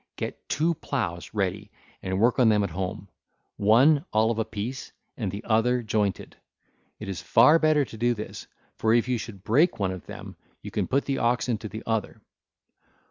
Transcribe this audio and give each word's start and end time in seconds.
Get 0.15 0.49
two 0.49 0.73
ploughs 0.73 1.31
ready 1.35 1.69
work 2.03 2.39
on 2.39 2.49
them 2.49 2.63
at 2.63 2.71
home, 2.71 3.07
one 3.57 4.03
all 4.11 4.31
of 4.31 4.39
a 4.39 4.45
piece, 4.45 4.91
and 5.15 5.31
the 5.31 5.43
other 5.43 5.83
jointed. 5.83 6.37
It 6.97 7.07
is 7.07 7.21
far 7.21 7.59
better 7.59 7.85
to 7.85 7.97
do 7.99 8.15
this, 8.15 8.47
for 8.73 8.95
if 8.95 9.07
you 9.07 9.19
should 9.19 9.43
break 9.43 9.77
one 9.77 9.91
of 9.91 10.07
them, 10.07 10.37
you 10.63 10.71
can 10.71 10.87
put 10.87 11.05
the 11.05 11.19
oxen 11.19 11.59
to 11.59 11.69
the 11.69 11.83
other. 11.85 12.19